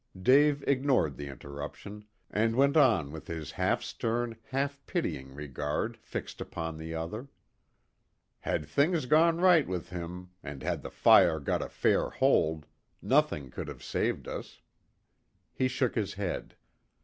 Dave 0.19 0.63
ignored 0.65 1.15
the 1.15 1.27
interruption, 1.27 2.05
and 2.31 2.55
went 2.55 2.75
on 2.75 3.11
with 3.11 3.27
his 3.27 3.51
half 3.51 3.83
stern, 3.83 4.35
half 4.47 4.81
pitying 4.87 5.31
regard 5.35 5.95
fixed 5.97 6.41
upon 6.41 6.75
the 6.79 6.95
other. 6.95 7.27
"Had 8.39 8.65
things 8.65 9.05
gone 9.05 9.37
right 9.39 9.67
with 9.67 9.89
him, 9.91 10.31
and 10.41 10.63
had 10.63 10.81
the 10.81 10.89
fire 10.89 11.39
got 11.39 11.61
a 11.61 11.69
fair 11.69 12.09
hold, 12.09 12.65
nothing 12.99 13.51
could 13.51 13.67
have 13.67 13.83
saved 13.83 14.27
us." 14.27 14.63
He 15.53 15.67
shook 15.67 15.93
his 15.93 16.15
head. 16.15 16.55